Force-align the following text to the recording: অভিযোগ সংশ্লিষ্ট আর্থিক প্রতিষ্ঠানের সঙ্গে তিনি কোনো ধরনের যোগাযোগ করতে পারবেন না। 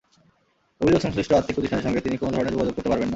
অভিযোগ 0.81 1.01
সংশ্লিষ্ট 1.05 1.31
আর্থিক 1.37 1.55
প্রতিষ্ঠানের 1.55 1.85
সঙ্গে 1.87 2.03
তিনি 2.05 2.15
কোনো 2.21 2.31
ধরনের 2.35 2.53
যোগাযোগ 2.55 2.73
করতে 2.77 2.89
পারবেন 2.91 3.07
না। 3.07 3.09